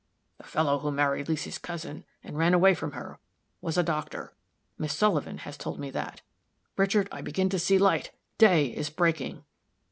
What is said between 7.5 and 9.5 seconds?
see light! day is breaking!"